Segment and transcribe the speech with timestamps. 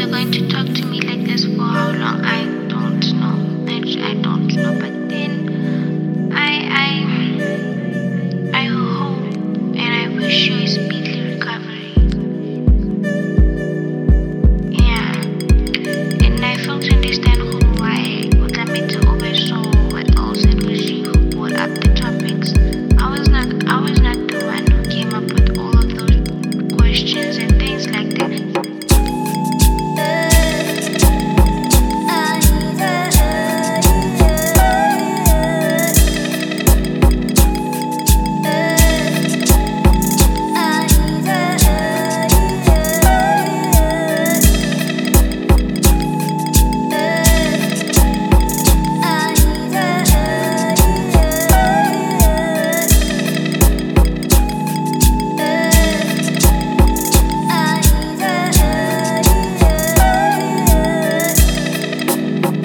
[0.00, 0.39] you're going to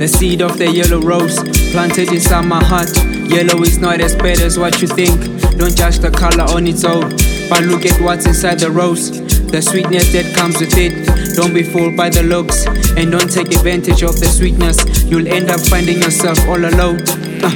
[0.05, 2.95] The seed of the yellow rose planted inside my heart.
[3.27, 5.19] Yellow is not as bad as what you think.
[5.57, 7.09] Don't judge the color on its own,
[7.49, 9.09] but look at what's inside the rose.
[9.49, 11.07] The sweetness that comes with it.
[11.35, 14.85] Don't be fooled by the looks and don't take advantage of the sweetness.
[15.05, 17.01] You'll end up finding yourself all alone.
[17.41, 17.49] Uh,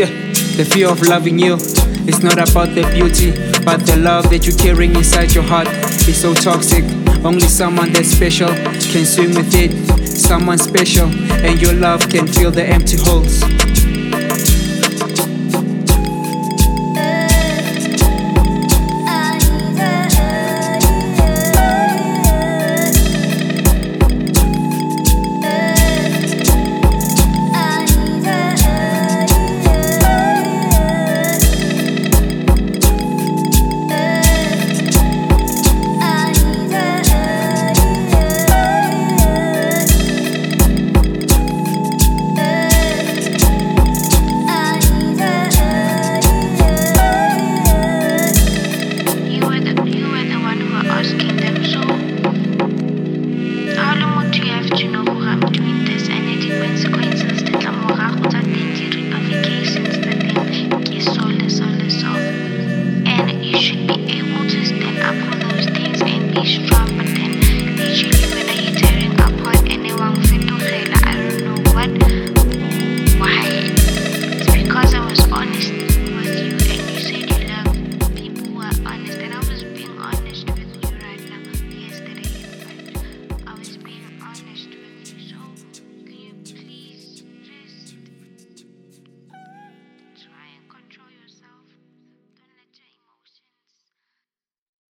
[0.00, 0.08] yeah.
[0.56, 3.32] The fear of loving you is not about the beauty,
[3.66, 5.68] but the love that you're carrying inside your heart
[6.08, 6.84] is so toxic.
[7.22, 10.01] Only someone that's special can swim with it.
[10.22, 11.08] Someone special,
[11.44, 13.42] and your love can fill the empty holes.